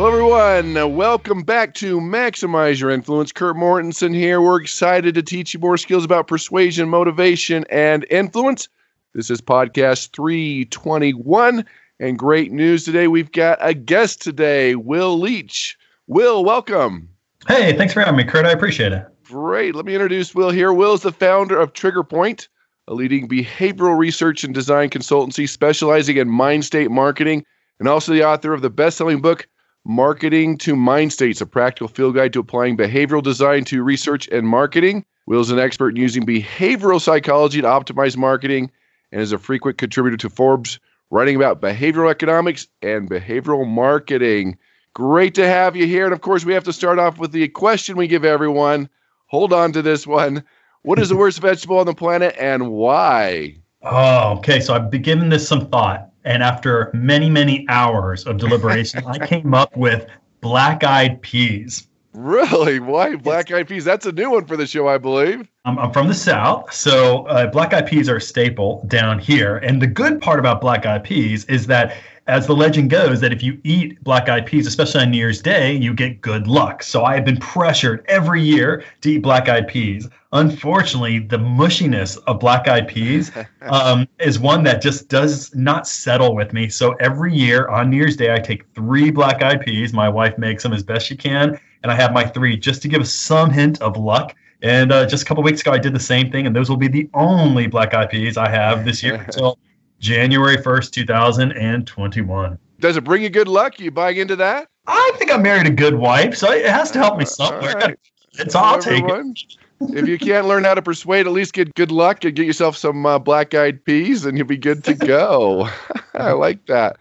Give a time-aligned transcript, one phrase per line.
[0.00, 0.78] Hello, everyone.
[0.78, 3.32] Uh, welcome back to Maximize Your Influence.
[3.32, 4.40] Kurt Mortensen here.
[4.40, 8.66] We're excited to teach you more skills about persuasion, motivation, and influence.
[9.12, 11.66] This is podcast 321.
[11.98, 13.08] And great news today.
[13.08, 15.76] We've got a guest today, Will Leach.
[16.06, 17.06] Will, welcome.
[17.46, 18.46] Hey, thanks for having me, Kurt.
[18.46, 19.06] I appreciate it.
[19.24, 19.74] Great.
[19.74, 20.72] Let me introduce Will here.
[20.72, 22.48] Will is the founder of Trigger Point,
[22.88, 27.44] a leading behavioral research and design consultancy specializing in mind state marketing,
[27.78, 29.46] and also the author of the best selling book,
[29.86, 34.46] Marketing to Mind States, a practical field guide to applying behavioral design to research and
[34.46, 35.04] marketing.
[35.26, 38.70] Will is an expert in using behavioral psychology to optimize marketing
[39.10, 40.78] and is a frequent contributor to Forbes,
[41.10, 44.58] writing about behavioral economics and behavioral marketing.
[44.92, 46.04] Great to have you here.
[46.04, 48.88] And of course, we have to start off with the question we give everyone.
[49.28, 50.44] Hold on to this one.
[50.82, 53.56] What is the worst vegetable on the planet and why?
[53.82, 54.60] Oh, okay.
[54.60, 56.09] So I've been giving this some thought.
[56.24, 60.06] And after many, many hours of deliberation, I came up with
[60.40, 61.86] black eyed peas.
[62.12, 62.80] Really?
[62.80, 63.84] Why black eyed peas?
[63.84, 65.48] That's a new one for the show, I believe.
[65.64, 69.58] I'm, I'm from the South, so uh, black eyed peas are a staple down here.
[69.58, 71.96] And the good part about black eyed peas is that,
[72.30, 75.42] as the legend goes, that if you eat black eyed peas, especially on New Year's
[75.42, 76.80] Day, you get good luck.
[76.82, 80.08] So I have been pressured every year to eat black eyed peas.
[80.32, 83.32] Unfortunately, the mushiness of black eyed peas
[83.62, 86.68] um, is one that just does not settle with me.
[86.68, 89.92] So every year on New Year's Day, I take three black eyed peas.
[89.92, 92.88] My wife makes them as best she can, and I have my three just to
[92.88, 94.36] give us some hint of luck.
[94.62, 96.76] And uh, just a couple weeks ago, I did the same thing, and those will
[96.76, 99.58] be the only black eyed peas I have this year until
[100.00, 102.58] January 1st, 2021.
[102.80, 103.78] Does it bring you good luck?
[103.78, 104.68] You buying into that?
[104.86, 107.74] I think I married a good wife, so it has to help me somewhere.
[107.74, 107.98] Right.
[108.34, 109.56] It's all I'll take it.
[109.80, 112.76] if you can't learn how to persuade, at least get good luck and get yourself
[112.76, 115.68] some uh, black eyed peas, and you'll be good to go.
[116.14, 116.96] I like that.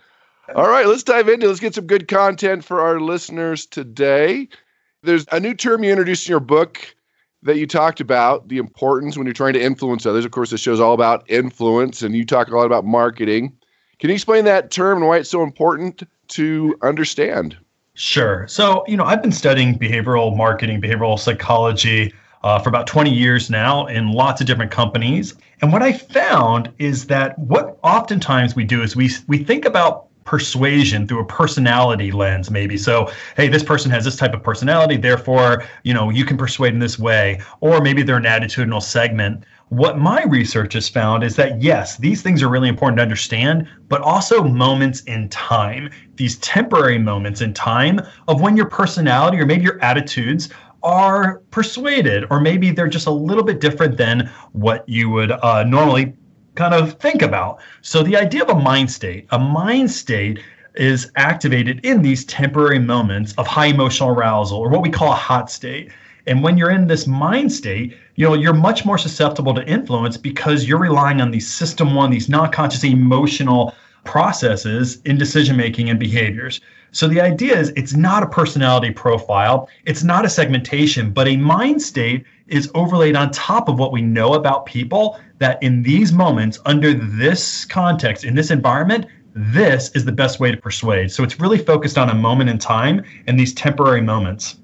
[0.55, 1.47] All right, let's dive into.
[1.47, 4.49] Let's get some good content for our listeners today.
[5.03, 6.95] There's a new term you introduced in your book
[7.43, 10.25] that you talked about the importance when you're trying to influence others.
[10.25, 13.55] Of course, this show's all about influence, and you talk a lot about marketing.
[13.99, 17.57] Can you explain that term and why it's so important to understand?
[17.93, 18.47] Sure.
[18.47, 22.13] So, you know, I've been studying behavioral marketing, behavioral psychology
[22.43, 25.35] uh, for about 20 years now in lots of different companies.
[25.61, 30.07] And what I found is that what oftentimes we do is we we think about
[30.29, 32.77] persuasion through a personality lens maybe.
[32.77, 36.71] So hey this person has this type of personality therefore you know you can persuade
[36.71, 37.41] in this way.
[37.61, 39.43] Or maybe they're an attitudinal segment.
[39.69, 43.67] What my research has found is that yes these things are really important to understand
[43.87, 49.47] but also moments in time these temporary moments in time of when your personality or
[49.47, 50.49] maybe your attitudes
[50.81, 55.61] are persuaded, or maybe they're just a little bit different than what you would uh,
[55.65, 56.13] normally
[56.55, 57.59] kind of think about.
[57.81, 60.39] So, the idea of a mind state, a mind state
[60.75, 65.15] is activated in these temporary moments of high emotional arousal, or what we call a
[65.15, 65.91] hot state.
[66.27, 70.15] And when you're in this mind state, you know, you're much more susceptible to influence
[70.15, 73.73] because you're relying on these system one, these non-conscious emotional
[74.03, 76.61] processes in decision making and behaviors.
[76.91, 81.37] So the idea is it's not a personality profile, it's not a segmentation, but a
[81.37, 86.11] mind state is overlaid on top of what we know about people that in these
[86.11, 89.05] moments, under this context, in this environment,
[89.35, 91.11] this is the best way to persuade.
[91.11, 94.55] So it's really focused on a moment in time and these temporary moments.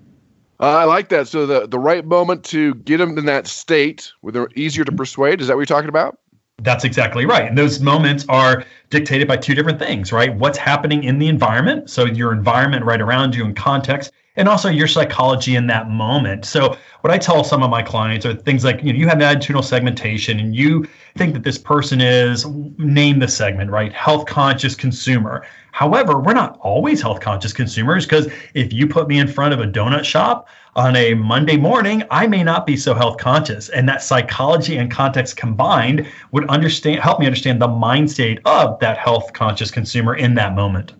[0.60, 1.28] Uh, I like that.
[1.28, 4.92] So the the right moment to get them in that state where they're easier to
[4.92, 5.42] persuade.
[5.42, 6.18] Is that what you're talking about?
[6.60, 7.48] That's exactly right.
[7.48, 10.34] And those moments are dictated by two different things, right?
[10.34, 14.70] What's happening in the environment, so your environment right around you in context, and also
[14.70, 16.46] your psychology in that moment.
[16.46, 19.20] So what I tell some of my clients are things like, you know, you have
[19.20, 22.46] attitudinal segmentation and you think that this person is
[22.78, 23.94] name the segment, right?
[23.94, 25.46] Health conscious consumer.
[25.72, 29.60] However, we're not always health conscious consumers because if you put me in front of
[29.60, 33.70] a donut shop on a Monday morning, I may not be so health conscious.
[33.70, 38.80] And that psychology and context combined would understand help me understand the mind state of
[38.80, 40.94] that health conscious consumer in that moment.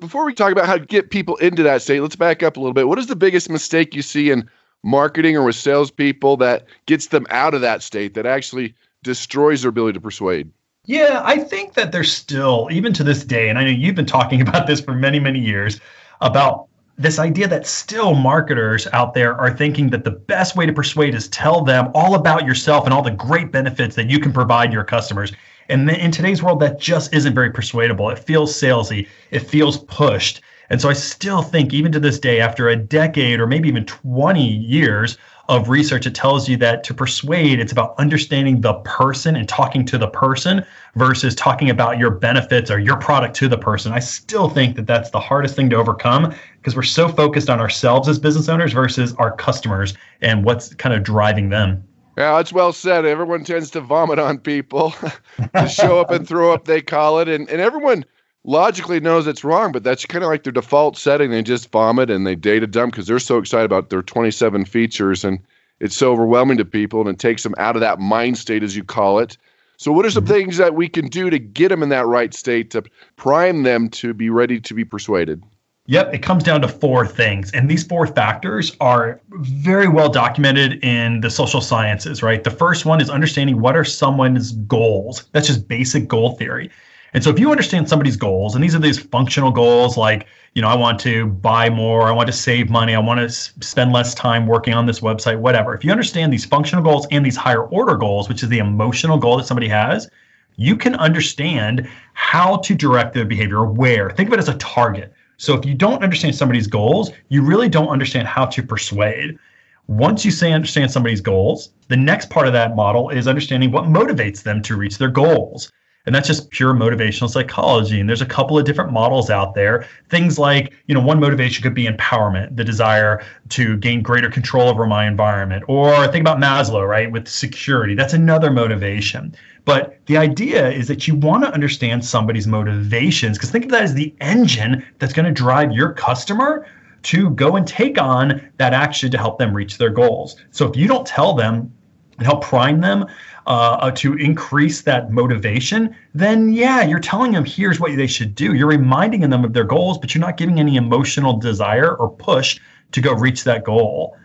[0.00, 2.60] Before we talk about how to get people into that state, let's back up a
[2.60, 2.88] little bit.
[2.88, 4.48] What is the biggest mistake you see in
[4.82, 9.70] marketing or with salespeople that gets them out of that state that actually destroys their
[9.70, 10.50] ability to persuade?
[10.84, 14.06] Yeah, I think that there's still, even to this day, and I know you've been
[14.06, 15.80] talking about this for many, many years,
[16.20, 20.72] about this idea that still marketers out there are thinking that the best way to
[20.72, 24.32] persuade is tell them all about yourself and all the great benefits that you can
[24.32, 25.32] provide your customers.
[25.68, 28.08] And in today's world, that just isn't very persuadable.
[28.10, 30.40] It feels salesy, it feels pushed.
[30.70, 33.86] And so I still think, even to this day, after a decade or maybe even
[33.86, 35.16] 20 years
[35.48, 39.82] of research, it tells you that to persuade, it's about understanding the person and talking
[39.86, 40.62] to the person
[40.94, 43.92] versus talking about your benefits or your product to the person.
[43.92, 47.60] I still think that that's the hardest thing to overcome because we're so focused on
[47.60, 51.82] ourselves as business owners versus our customers and what's kind of driving them.
[52.18, 53.06] Yeah, that's well said.
[53.06, 54.92] Everyone tends to vomit on people,
[55.54, 57.28] to show up and throw up, they call it.
[57.28, 58.04] And, and everyone
[58.42, 61.30] logically knows it's wrong, but that's kind of like their default setting.
[61.30, 65.22] They just vomit and they data dump because they're so excited about their 27 features
[65.22, 65.38] and
[65.78, 68.74] it's so overwhelming to people and it takes them out of that mind state, as
[68.74, 69.36] you call it.
[69.76, 70.32] So, what are some mm-hmm.
[70.32, 72.82] things that we can do to get them in that right state to
[73.14, 75.44] prime them to be ready to be persuaded?
[75.90, 77.50] Yep, it comes down to four things.
[77.52, 82.44] And these four factors are very well documented in the social sciences, right?
[82.44, 85.24] The first one is understanding what are someone's goals.
[85.32, 86.70] That's just basic goal theory.
[87.14, 90.60] And so if you understand somebody's goals, and these are these functional goals like, you
[90.60, 93.90] know, I want to buy more, I want to save money, I want to spend
[93.90, 95.74] less time working on this website, whatever.
[95.74, 99.16] If you understand these functional goals and these higher order goals, which is the emotional
[99.16, 100.10] goal that somebody has,
[100.56, 104.10] you can understand how to direct their behavior, where.
[104.10, 105.14] Think of it as a target.
[105.38, 109.38] So if you don't understand somebody's goals, you really don't understand how to persuade.
[109.86, 113.84] Once you say understand somebody's goals, the next part of that model is understanding what
[113.84, 115.70] motivates them to reach their goals.
[116.06, 118.00] And that's just pure motivational psychology.
[118.00, 119.86] And there's a couple of different models out there.
[120.08, 124.68] Things like, you know, one motivation could be empowerment, the desire to gain greater control
[124.68, 125.64] over my environment.
[125.68, 127.94] Or think about Maslow, right, with security.
[127.94, 129.34] That's another motivation.
[129.68, 133.82] But the idea is that you want to understand somebody's motivations because think of that
[133.82, 136.66] as the engine that's going to drive your customer
[137.02, 140.36] to go and take on that action to help them reach their goals.
[140.52, 141.70] So if you don't tell them
[142.16, 143.04] and help prime them
[143.46, 148.54] uh, to increase that motivation, then yeah, you're telling them here's what they should do.
[148.54, 152.58] You're reminding them of their goals, but you're not giving any emotional desire or push
[152.92, 154.16] to go reach that goal.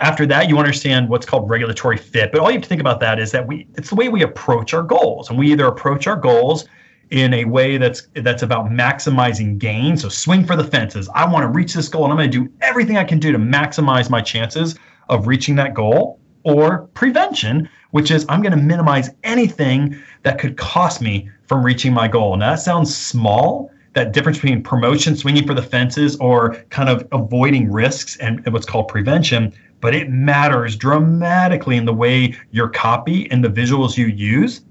[0.00, 2.32] After that, you understand what's called regulatory fit.
[2.32, 4.22] But all you have to think about that is that we it's the way we
[4.22, 5.28] approach our goals.
[5.28, 6.64] And we either approach our goals
[7.10, 9.98] in a way that's that's about maximizing gain.
[9.98, 11.08] So swing for the fences.
[11.14, 13.30] I want to reach this goal and I'm going to do everything I can do
[13.30, 14.74] to maximize my chances
[15.10, 16.18] of reaching that goal.
[16.44, 21.92] Or prevention, which is I'm going to minimize anything that could cost me from reaching
[21.92, 22.34] my goal.
[22.38, 27.06] Now that sounds small, that difference between promotion, swinging for the fences, or kind of
[27.12, 33.30] avoiding risks and what's called prevention but it matters dramatically in the way your copy
[33.30, 34.62] and the visuals you use,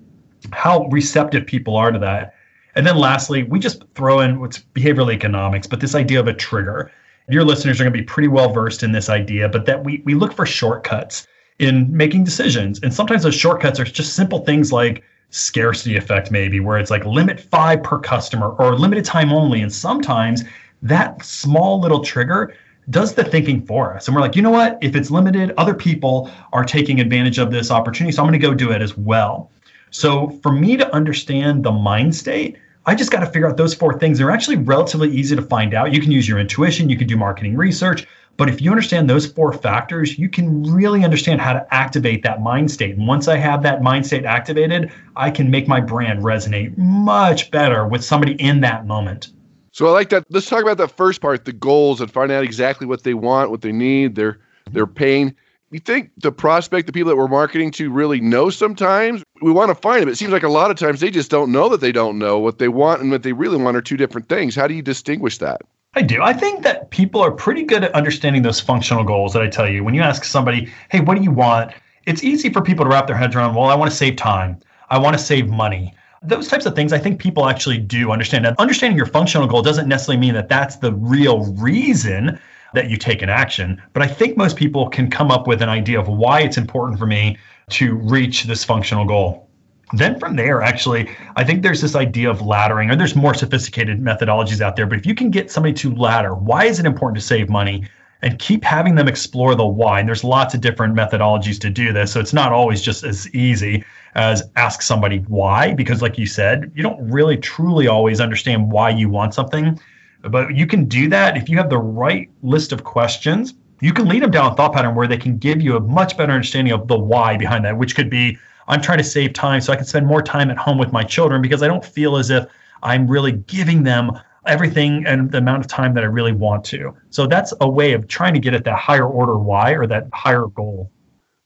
[0.52, 2.36] how receptive people are to that.
[2.76, 6.34] And then lastly, we just throw in what's behavioral economics, but this idea of a
[6.34, 6.92] trigger.
[7.28, 10.02] Your listeners are going to be pretty well versed in this idea, but that we,
[10.06, 11.28] we look for shortcuts
[11.60, 12.80] in making decisions.
[12.82, 17.06] And sometimes those shortcuts are just simple things like scarcity effect, maybe, where it's like
[17.06, 19.62] limit five per customer or limited time only.
[19.62, 20.44] And sometimes
[20.82, 22.56] that small little trigger
[22.90, 24.08] does the thinking for us.
[24.08, 24.78] And we're like, you know what?
[24.82, 28.16] If it's limited, other people are taking advantage of this opportunity.
[28.16, 29.52] So I'm going to go do it as well.
[29.92, 33.74] So for me to understand the mind state, I just got to figure out those
[33.74, 34.18] four things.
[34.18, 35.94] They're actually relatively easy to find out.
[35.94, 38.08] You can use your intuition, you can do marketing research.
[38.38, 42.42] But if you understand those four factors, you can really understand how to activate that
[42.42, 42.96] mind state.
[42.96, 47.52] And once I have that mind state activated, I can make my brand resonate much
[47.52, 49.34] better with somebody in that moment.
[49.72, 50.26] So I like that.
[50.30, 53.52] Let's talk about that first part, the goals, and find out exactly what they want,
[53.52, 54.40] what they need, their
[54.72, 55.36] their pain.
[55.72, 59.24] You think the prospect, the people that we're marketing to, really know sometimes?
[59.42, 60.10] We want to find them.
[60.10, 62.40] It seems like a lot of times they just don't know that they don't know
[62.40, 64.56] what they want and what they really want are two different things.
[64.56, 65.62] How do you distinguish that?
[65.94, 66.22] I do.
[66.24, 69.70] I think that people are pretty good at understanding those functional goals that I tell
[69.70, 69.84] you.
[69.84, 71.72] When you ask somebody, hey, what do you want?
[72.06, 74.58] It's easy for people to wrap their heads around, well, I want to save time.
[74.90, 78.46] I want to save money those types of things i think people actually do understand.
[78.46, 82.40] And understanding your functional goal doesn't necessarily mean that that's the real reason
[82.74, 83.82] that you take an action.
[83.94, 87.00] But i think most people can come up with an idea of why it's important
[87.00, 87.38] for me
[87.72, 89.48] to reach this functional goal.
[89.94, 94.02] Then from there actually i think there's this idea of laddering or there's more sophisticated
[94.02, 94.86] methodologies out there.
[94.86, 97.88] But if you can get somebody to ladder why is it important to save money
[98.22, 100.00] and keep having them explore the why.
[100.00, 102.12] And there's lots of different methodologies to do this.
[102.12, 103.84] So it's not always just as easy
[104.16, 108.90] as ask somebody why, because like you said, you don't really truly always understand why
[108.90, 109.80] you want something.
[110.22, 113.54] But you can do that if you have the right list of questions.
[113.82, 116.18] You can lead them down a thought pattern where they can give you a much
[116.18, 119.62] better understanding of the why behind that, which could be I'm trying to save time
[119.62, 122.18] so I can spend more time at home with my children because I don't feel
[122.18, 122.46] as if
[122.84, 124.12] I'm really giving them
[124.50, 126.94] everything and the amount of time that I really want to.
[127.10, 130.08] So that's a way of trying to get at that higher order why or that
[130.14, 130.92] higher goal.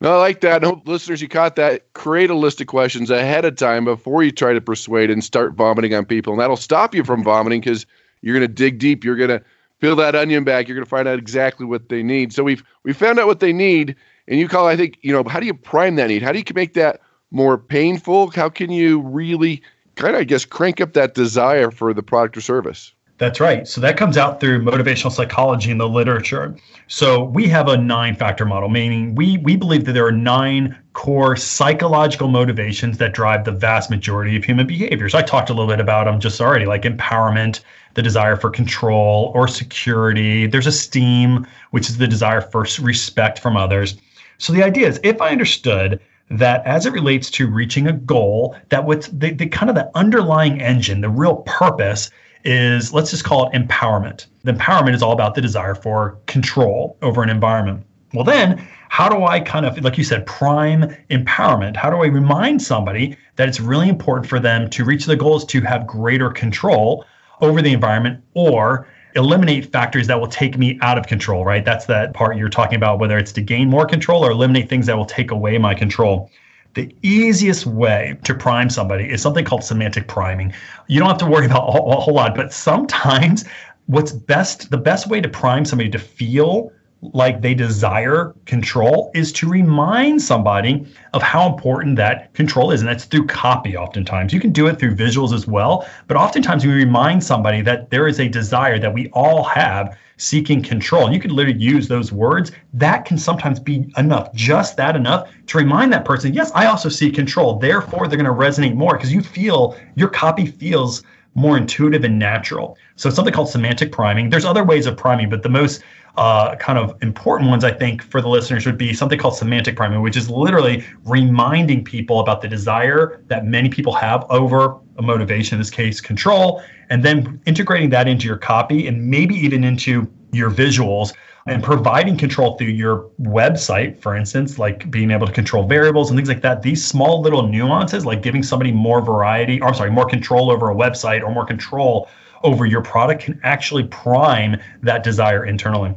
[0.01, 0.63] No, I like that.
[0.63, 1.93] hope listeners, you caught that.
[1.93, 5.53] Create a list of questions ahead of time before you try to persuade and start
[5.53, 6.33] vomiting on people.
[6.33, 7.85] And that'll stop you from vomiting because
[8.21, 9.05] you're going to dig deep.
[9.05, 9.41] You're going to
[9.79, 10.67] peel that onion back.
[10.67, 12.33] You're going to find out exactly what they need.
[12.33, 13.95] So we've we found out what they need.
[14.27, 16.21] And you call, I think, you know, how do you prime that need?
[16.21, 16.99] How do you make that
[17.31, 18.31] more painful?
[18.31, 19.61] How can you really
[19.95, 22.93] kind of, I guess, crank up that desire for the product or service?
[23.19, 23.67] That's right.
[23.67, 26.55] So that comes out through motivational psychology in the literature.
[26.87, 30.75] So we have a nine factor model, meaning we we believe that there are nine
[30.93, 35.13] core psychological motivations that drive the vast majority of human behaviors.
[35.13, 37.61] I talked a little bit about them just already, like empowerment,
[37.93, 40.47] the desire for control or security.
[40.47, 43.95] There's esteem, which is the desire for respect from others.
[44.39, 48.55] So the idea is if I understood that as it relates to reaching a goal,
[48.69, 52.09] that what's the, the kind of the underlying engine, the real purpose
[52.43, 54.27] is let's just call it empowerment.
[54.43, 57.85] The empowerment is all about the desire for control over an environment.
[58.13, 61.75] Well, then, how do I kind of, like you said, prime empowerment?
[61.75, 65.45] How do I remind somebody that it's really important for them to reach the goals
[65.45, 67.05] to have greater control
[67.41, 71.63] over the environment or eliminate factors that will take me out of control, right?
[71.63, 74.85] That's that part you're talking about, whether it's to gain more control or eliminate things
[74.87, 76.29] that will take away my control.
[76.73, 80.53] The easiest way to prime somebody is something called semantic priming.
[80.87, 83.45] You don't have to worry about a, whole lot, but sometimes
[83.85, 86.71] what's best, the best way to prime somebody to feel
[87.13, 92.81] like they desire control is to remind somebody of how important that control is.
[92.81, 94.33] And that's through copy, oftentimes.
[94.33, 98.07] You can do it through visuals as well, but oftentimes we remind somebody that there
[98.07, 101.05] is a desire that we all have seeking control.
[101.05, 102.51] And you could literally use those words.
[102.73, 106.89] That can sometimes be enough, just that enough to remind that person, yes, I also
[106.89, 107.57] seek control.
[107.59, 111.03] Therefore, they're going to resonate more because you feel your copy feels
[111.35, 112.77] more intuitive and natural.
[112.95, 114.29] So something called semantic priming.
[114.29, 115.83] There's other ways of priming, but the most
[116.15, 119.75] uh, kind of important ones, I think, for the listeners would be something called semantic
[119.75, 125.01] priming, which is literally reminding people about the desire that many people have over a
[125.01, 129.63] motivation, in this case, control, and then integrating that into your copy and maybe even
[129.63, 131.13] into your visuals
[131.45, 136.17] and providing control through your website, for instance, like being able to control variables and
[136.17, 136.61] things like that.
[136.61, 140.69] These small little nuances, like giving somebody more variety, or I'm sorry, more control over
[140.69, 142.07] a website or more control
[142.43, 145.93] over your product can actually prime that desire internally.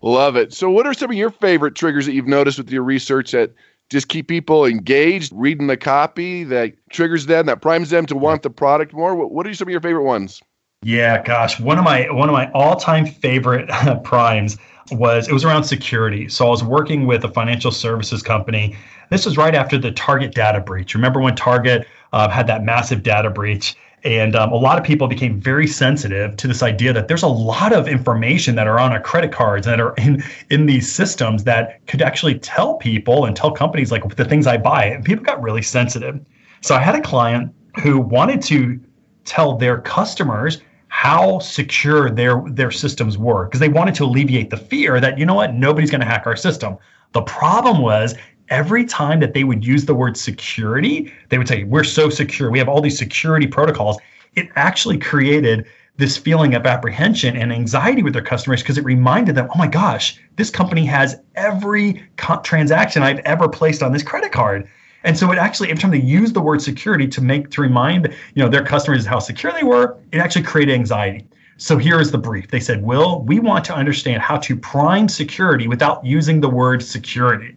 [0.00, 0.52] Love it.
[0.52, 3.52] So, what are some of your favorite triggers that you've noticed with your research that
[3.88, 8.42] just keep people engaged, reading the copy that triggers them, that primes them to want
[8.42, 9.14] the product more?
[9.14, 10.42] What, what are some of your favorite ones?
[10.82, 13.70] Yeah, gosh, one of my one of my all-time favorite
[14.04, 14.58] primes
[14.90, 16.28] was it was around security.
[16.28, 18.76] So I was working with a financial services company.
[19.08, 20.94] This was right after the Target data breach.
[20.94, 23.76] Remember when Target uh, had that massive data breach?
[24.04, 27.28] And um, a lot of people became very sensitive to this idea that there's a
[27.28, 31.44] lot of information that are on our credit cards that are in in these systems
[31.44, 34.86] that could actually tell people and tell companies like the things I buy.
[34.86, 36.18] And people got really sensitive.
[36.60, 38.80] So I had a client who wanted to
[39.24, 40.60] tell their customers
[41.02, 45.26] how secure their their systems were because they wanted to alleviate the fear that you
[45.26, 46.78] know what nobody's going to hack our system.
[47.10, 48.14] The problem was
[48.50, 52.52] every time that they would use the word security, they would say, We're so secure.
[52.52, 53.98] We have all these security protocols.
[54.36, 55.66] It actually created
[55.96, 59.66] this feeling of apprehension and anxiety with their customers because it reminded them, Oh my
[59.66, 64.68] gosh, this company has every co- transaction I've ever placed on this credit card.
[65.04, 68.06] And so it actually, every time they use the word security to make to remind
[68.34, 71.26] you know their customers how secure they were, it actually created anxiety.
[71.56, 72.48] So here is the brief.
[72.48, 76.82] They said, Will, we want to understand how to prime security without using the word
[76.82, 77.54] security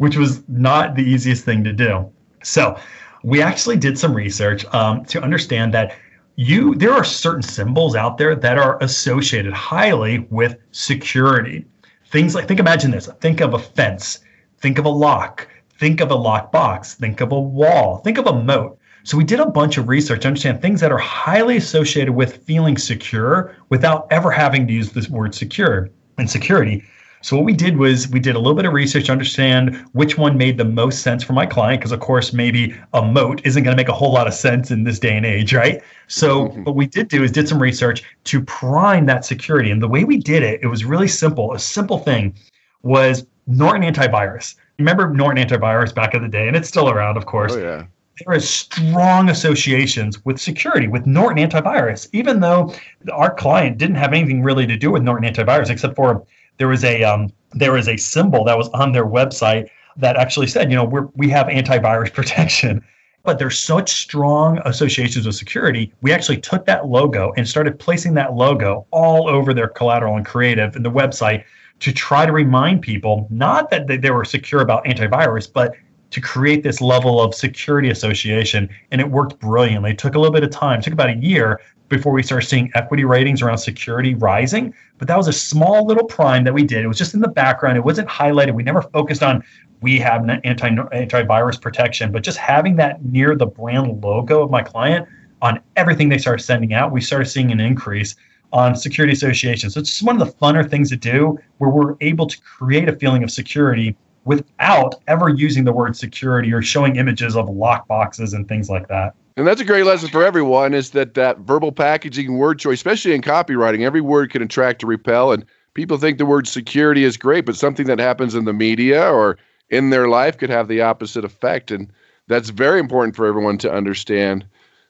[0.00, 2.10] which was not the easiest thing to do.
[2.42, 2.80] So
[3.22, 5.94] we actually did some research um, to understand that
[6.36, 11.66] you there are certain symbols out there that are associated highly with security.
[12.06, 13.10] Things like think imagine this.
[13.20, 14.20] Think of a fence,
[14.56, 15.46] think of a lock,
[15.80, 18.78] think of a lock box, think of a wall, think of a moat.
[19.02, 22.44] So we did a bunch of research to understand things that are highly associated with
[22.44, 26.84] feeling secure without ever having to use this word secure and security.
[27.22, 30.18] So what we did was we did a little bit of research to understand which
[30.18, 33.62] one made the most sense for my client, because of course maybe a moat isn't
[33.62, 35.82] going to make a whole lot of sense in this day and age, right?
[36.08, 36.64] So mm-hmm.
[36.64, 39.70] what we did do is did some research to prime that security.
[39.70, 41.54] And the way we did it, it was really simple.
[41.54, 42.34] A simple thing
[42.82, 44.56] was Norton antivirus.
[44.80, 47.52] Remember Norton antivirus back in the day, and it's still around, of course.
[47.52, 47.84] Oh yeah
[48.26, 52.74] there is strong associations with security with Norton antivirus, even though
[53.12, 56.24] our client didn't have anything really to do with Norton antivirus except for
[56.58, 60.46] there was a um, there was a symbol that was on their website that actually
[60.46, 62.84] said, you know, we we have antivirus protection.
[63.22, 65.92] but there's such strong associations with security.
[66.00, 70.24] We actually took that logo and started placing that logo all over their collateral and
[70.24, 71.44] creative and the website
[71.80, 75.74] to try to remind people not that they, they were secure about antivirus, but
[76.10, 78.68] to create this level of security association.
[78.90, 79.92] And it worked brilliantly.
[79.92, 82.46] It took a little bit of time, it took about a year before we started
[82.46, 84.72] seeing equity ratings around security rising.
[84.98, 86.84] But that was a small little prime that we did.
[86.84, 87.76] It was just in the background.
[87.76, 88.54] It wasn't highlighted.
[88.54, 89.42] We never focused on
[89.80, 94.50] we have an anti antivirus protection, but just having that near the brand logo of
[94.50, 95.08] my client
[95.42, 98.14] on everything they started sending out, we started seeing an increase
[98.52, 99.74] on security associations.
[99.74, 102.88] So it's just one of the funner things to do where we're able to create
[102.88, 107.86] a feeling of security without ever using the word security or showing images of lock
[107.88, 109.14] boxes and things like that.
[109.36, 113.14] And that's a great lesson for everyone is that that verbal packaging word choice, especially
[113.14, 115.32] in copywriting, every word can attract or repel.
[115.32, 119.10] And people think the word security is great, but something that happens in the media
[119.10, 119.38] or
[119.70, 121.70] in their life could have the opposite effect.
[121.70, 121.90] And
[122.26, 124.44] that's very important for everyone to understand.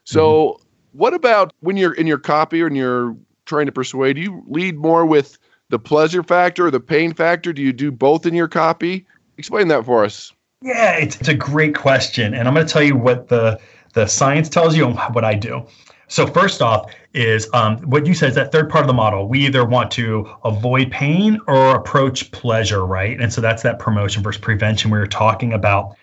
[0.04, 0.98] So, mm-hmm.
[0.98, 3.16] what about when you're in your copy or in you're
[3.50, 4.14] trying to persuade?
[4.14, 5.36] Do you lead more with
[5.68, 7.52] the pleasure factor or the pain factor?
[7.52, 9.06] Do you do both in your copy?
[9.36, 10.32] Explain that for us.
[10.62, 12.32] Yeah, it's, it's a great question.
[12.32, 13.60] And I'm going to tell you what the,
[13.94, 15.66] the science tells you and what I do.
[16.08, 19.28] So first off is um, what you said is that third part of the model.
[19.28, 23.20] We either want to avoid pain or approach pleasure, right?
[23.20, 25.96] And so that's that promotion versus prevention we were talking about.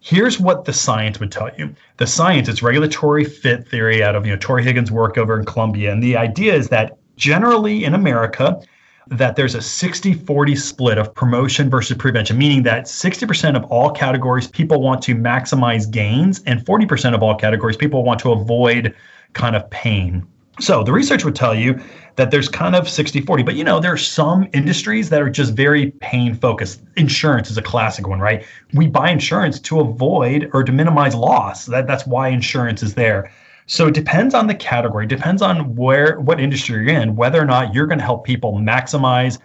[0.00, 1.74] Here's what the science would tell you.
[1.96, 5.44] The science is regulatory fit theory out of you know Tory Higgins' work over in
[5.44, 8.60] Columbia, and the idea is that generally in America,
[9.08, 14.46] that there's a 60-40 split of promotion versus prevention, meaning that 60% of all categories
[14.46, 18.94] people want to maximize gains, and 40% of all categories people want to avoid
[19.32, 20.26] kind of pain.
[20.60, 21.80] So the research would tell you
[22.16, 25.30] that there's kind of 60 40, but you know, there are some industries that are
[25.30, 26.82] just very pain focused.
[26.96, 28.44] Insurance is a classic one, right?
[28.74, 31.66] We buy insurance to avoid or to minimize loss.
[31.66, 33.30] That, that's why insurance is there.
[33.66, 37.44] So it depends on the category, depends on where what industry you're in, whether or
[37.44, 39.38] not you're going to help people maximize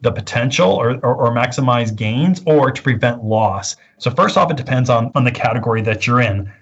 [0.00, 3.76] the potential or, or, or, maximize gains or to prevent loss.
[3.98, 6.52] So first off, it depends on, on the category that you're in.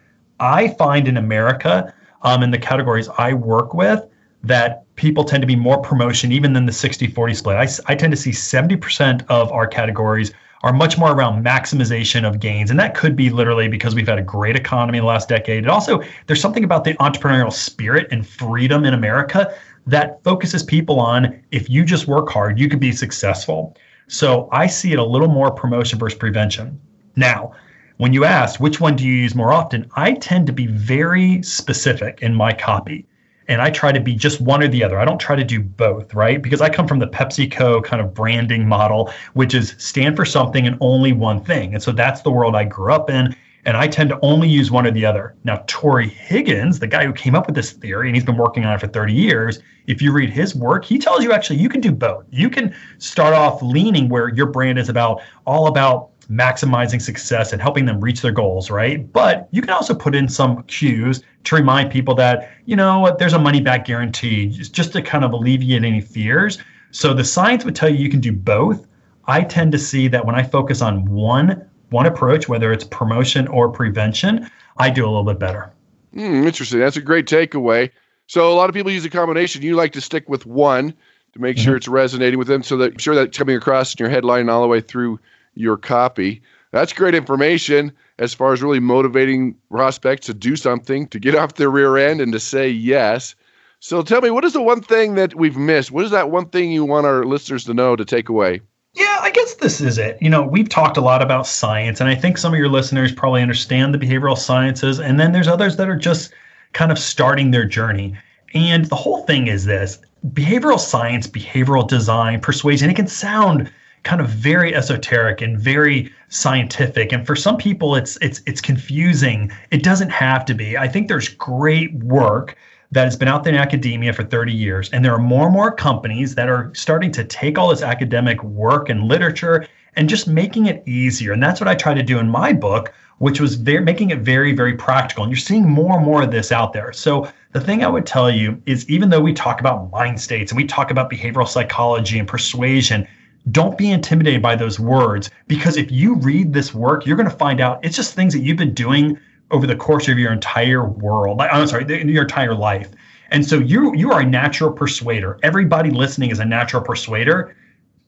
[0.41, 4.07] I find in America um, in the categories I work with
[4.43, 7.57] that people tend to be more promotion even than the 60 40 split.
[7.57, 12.41] I, I tend to see 70% of our categories are much more around maximization of
[12.41, 12.71] gains.
[12.71, 15.59] And that could be literally because we've had a great economy in the last decade.
[15.59, 19.55] And also, there's something about the entrepreneurial spirit and freedom in America
[19.87, 23.77] that focuses people on if you just work hard, you could be successful.
[24.09, 26.81] So I see it a little more promotion versus prevention.
[27.17, 27.53] Now,
[27.99, 31.43] when you ask which one do you use more often, I tend to be very
[31.43, 33.07] specific in my copy.
[33.49, 34.99] And I try to be just one or the other.
[34.99, 36.43] I don't try to do both, right?
[36.43, 40.67] Because I come from the PepsiCo kind of branding model, which is stand for something
[40.67, 41.73] and only one thing.
[41.73, 43.35] And so that's the world I grew up in.
[43.65, 45.35] And I tend to only use one or the other.
[45.45, 48.65] Now, Tory Higgins, the guy who came up with this theory, and he's been working
[48.65, 51.69] on it for 30 years, if you read his work, he tells you actually you
[51.69, 52.25] can do both.
[52.31, 57.63] You can start off leaning where your brand is about all about maximizing success and
[57.63, 59.11] helping them reach their goals, right?
[59.13, 63.33] But you can also put in some cues to remind people that, you know, there's
[63.33, 66.59] a money back guarantee just to kind of alleviate any fears.
[66.91, 68.87] So the science would tell you you can do both.
[69.27, 73.47] I tend to see that when I focus on one one approach, whether it's promotion
[73.49, 75.73] or prevention, I do a little bit better.
[76.15, 76.81] Mm, interesting.
[76.81, 77.91] That's a great takeaway.
[78.27, 79.63] So a lot of people use a combination.
[79.63, 80.95] You like to stick with one
[81.33, 81.65] to make mm-hmm.
[81.65, 84.63] sure it's resonating with them, so that sure that's coming across in your headline all
[84.63, 85.21] the way through
[85.57, 86.43] your copy.
[86.73, 91.55] That's great information as far as really motivating prospects to do something, to get off
[91.55, 93.35] their rear end and to say yes.
[93.81, 95.91] So tell me, what is the one thing that we've missed?
[95.91, 98.61] What is that one thing you want our listeners to know to take away?
[98.95, 100.17] Yeah, I guess this is it.
[100.23, 103.13] You know, we've talked a lot about science, and I think some of your listeners
[103.13, 106.33] probably understand the behavioral sciences, and then there's others that are just
[106.73, 108.17] kind of starting their journey.
[108.55, 113.71] And the whole thing is this behavioral science, behavioral design, persuasion, it can sound
[114.07, 117.13] kind of very esoteric and very scientific.
[117.13, 119.51] And for some people it's it's it's confusing.
[119.73, 120.79] It doesn't have to be.
[120.79, 122.57] I think there's great work
[122.93, 125.53] that has been out there in academia for 30 years and there are more and
[125.53, 129.67] more companies that are starting to take all this academic work and literature
[129.97, 131.33] and just making it easier.
[131.33, 134.21] And that's what i try to do in my book which was very, making it
[134.21, 135.25] very very practical.
[135.25, 136.93] And you're seeing more and more of this out there.
[136.93, 140.53] So the thing i would tell you is even though we talk about mind states
[140.53, 143.09] and we talk about behavioral psychology and persuasion
[143.51, 147.37] don't be intimidated by those words because if you read this work, you're going to
[147.37, 149.19] find out it's just things that you've been doing
[149.51, 151.41] over the course of your entire world.
[151.41, 152.91] I'm sorry, your entire life.
[153.31, 155.39] And so you you are a natural persuader.
[155.43, 157.57] Everybody listening is a natural persuader.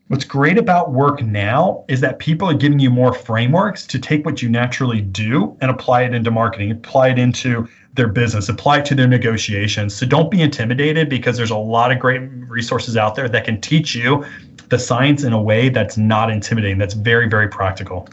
[0.09, 4.24] What's great about work now is that people are giving you more frameworks to take
[4.24, 8.79] what you naturally do and apply it into marketing, apply it into their business, apply
[8.79, 9.94] it to their negotiations.
[9.94, 13.61] So don't be intimidated because there's a lot of great resources out there that can
[13.61, 14.24] teach you
[14.68, 18.09] the science in a way that's not intimidating, that's very, very practical.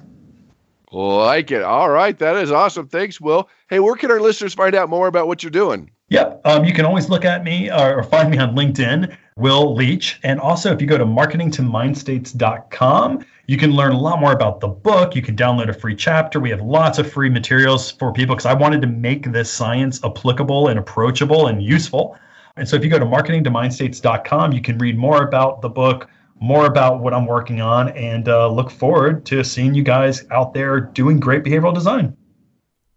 [0.91, 1.61] Like it.
[1.61, 2.17] All right.
[2.17, 2.87] That is awesome.
[2.87, 3.49] Thanks, Will.
[3.69, 5.91] Hey, where can our listeners find out more about what you're doing?
[6.09, 6.41] Yep.
[6.45, 9.17] Um, you can always look at me or find me on LinkedIn.
[9.37, 10.17] Will Leach.
[10.23, 14.69] And also, if you go to marketingtomindstates.com, you can learn a lot more about the
[14.69, 15.13] book.
[15.15, 16.39] You can download a free chapter.
[16.39, 20.01] We have lots of free materials for people because I wanted to make this science
[20.03, 22.17] applicable and approachable and useful.
[22.55, 26.09] And so, if you go to marketingtomindstates.com, you can read more about the book,
[26.39, 30.53] more about what I'm working on, and uh, look forward to seeing you guys out
[30.53, 32.15] there doing great behavioral design.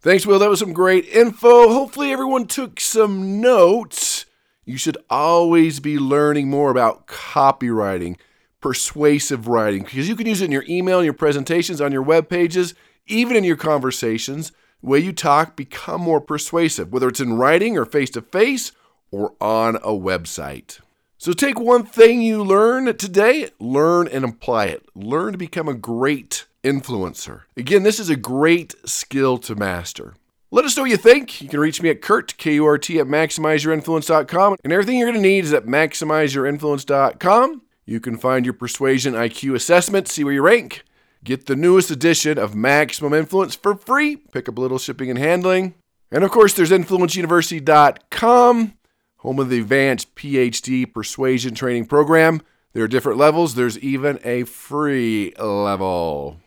[0.01, 0.39] Thanks, Will.
[0.39, 1.69] That was some great info.
[1.69, 4.27] Hopefully, everyone took some notes
[4.69, 8.19] you should always be learning more about copywriting,
[8.61, 12.03] persuasive writing, because you can use it in your email, in your presentations, on your
[12.03, 12.75] web pages,
[13.07, 14.53] even in your conversations.
[14.83, 18.73] The way you talk, become more persuasive, whether it's in writing or face to face
[19.11, 20.81] or on a website.
[21.19, 24.87] So take one thing you learn today, learn and apply it.
[24.95, 27.41] Learn to become a great influencer.
[27.57, 30.15] Again, this is a great skill to master.
[30.53, 31.43] Let us know what you think.
[31.43, 34.57] You can reach me at Kurt, K U R T, at MaximizeYourInfluence.com.
[34.63, 37.63] And everything you're going to need is at MaximizeYourInfluence.com.
[37.85, 40.85] You can find your persuasion IQ assessment, see where you rank.
[41.25, 44.15] Get the newest edition of Maximum Influence for free.
[44.17, 45.75] Pick up a little shipping and handling.
[46.13, 48.75] And of course, there's InfluenceUniversity.com,
[49.19, 52.43] home of the advanced PhD persuasion training program.
[52.73, 56.41] There are different levels, there's even a free level.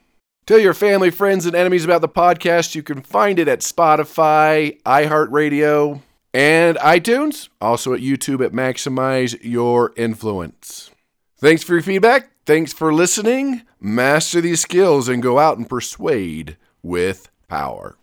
[0.45, 2.75] Tell your family, friends, and enemies about the podcast.
[2.75, 6.01] You can find it at Spotify, iHeartRadio,
[6.33, 7.49] and iTunes.
[7.61, 10.89] Also at YouTube at Maximize Your Influence.
[11.37, 12.31] Thanks for your feedback.
[12.45, 13.61] Thanks for listening.
[13.79, 17.97] Master these skills and go out and persuade with power.